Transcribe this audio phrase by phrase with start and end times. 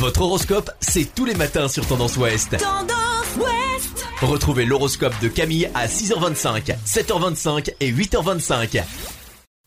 [0.00, 2.56] Votre horoscope, c'est tous les matins sur Tendance Ouest.
[2.56, 8.82] Tendance Ouest Retrouvez l'horoscope de Camille à 6h25, 7h25 et 8h25.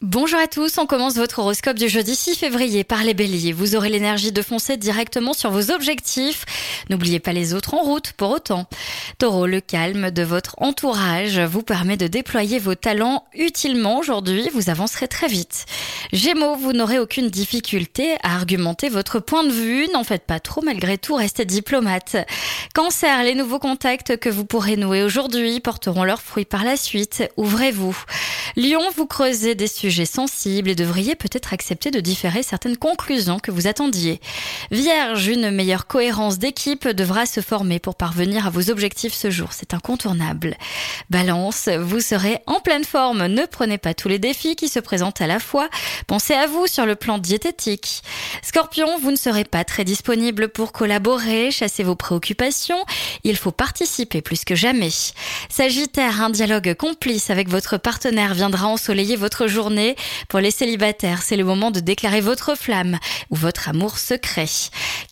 [0.01, 3.53] Bonjour à tous, on commence votre horoscope du jeudi 6 février par les béliers.
[3.53, 6.45] Vous aurez l'énergie de foncer directement sur vos objectifs.
[6.89, 8.67] N'oubliez pas les autres en route pour autant.
[9.19, 14.69] Taureau, le calme de votre entourage vous permet de déployer vos talents utilement aujourd'hui, vous
[14.69, 15.67] avancerez très vite.
[16.11, 20.61] Gémeaux, vous n'aurez aucune difficulté à argumenter votre point de vue, n'en faites pas trop
[20.61, 22.17] malgré tout, restez diplomate.
[22.73, 27.23] Cancer, les nouveaux contacts que vous pourrez nouer aujourd'hui porteront leurs fruits par la suite,
[27.37, 27.97] ouvrez-vous.
[28.55, 33.49] Lion, vous creusez des sujets sensibles et devriez peut-être accepter de différer certaines conclusions que
[33.49, 34.21] vous attendiez.
[34.69, 39.49] Vierge, une meilleure cohérence d'équipe devra se former pour parvenir à vos objectifs ce jour,
[39.53, 40.55] c'est incontournable.
[41.09, 45.21] Balance, vous serez en pleine forme, ne prenez pas tous les défis qui se présentent
[45.21, 45.67] à la fois,
[46.05, 48.03] pensez à vous sur le plan diététique.
[48.43, 52.85] Scorpion, vous ne serez pas très disponible pour collaborer, chasser vos préoccupations,
[53.23, 54.91] il faut participer plus que jamais.
[55.49, 59.95] Sagittaire, un dialogue complice avec votre partenaire viendra ensoleiller votre journée.
[60.27, 64.49] Pour les célibataires, c'est le moment de déclarer votre flamme ou votre amour secret.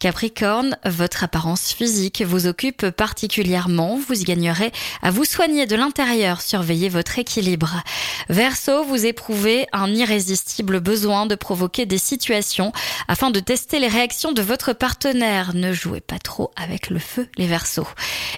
[0.01, 3.97] Capricorne, votre apparence physique vous occupe particulièrement.
[4.05, 7.81] Vous y gagnerez à vous soigner de l'intérieur, surveiller votre équilibre.
[8.27, 12.73] Verseau, vous éprouvez un irrésistible besoin de provoquer des situations
[13.07, 15.55] afin de tester les réactions de votre partenaire.
[15.55, 17.87] Ne jouez pas trop avec le feu, les Verseaux.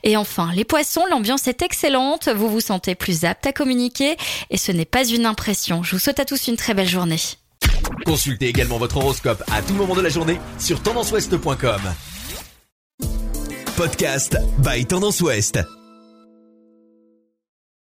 [0.03, 2.27] Et enfin, les poissons, l'ambiance est excellente.
[2.27, 4.17] Vous vous sentez plus apte à communiquer
[4.51, 5.83] et ce pas une impression.
[5.83, 7.19] Je vous souhaite à tous une très belle journée.
[8.05, 11.81] Consultez également votre horoscope à tout moment de la journée sur tendanceouest.com.
[13.75, 15.59] Podcast by Tendance Ouest.